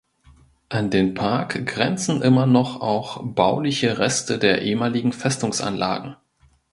[0.69, 6.15] An den Park grenzen immer noch auch bauliche Reste der ehemaligen Festungsanlagen.